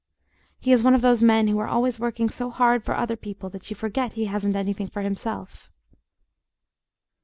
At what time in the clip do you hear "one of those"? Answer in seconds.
0.81-1.21